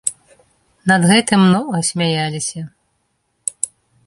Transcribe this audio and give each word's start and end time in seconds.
Над 0.91 1.01
гэтым 1.11 1.39
многа 1.49 1.83
смяяліся. 1.91 2.61